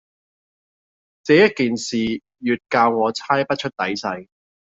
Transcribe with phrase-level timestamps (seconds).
[1.21, 1.95] 這一件事，
[2.39, 4.27] 越教我猜不出底細。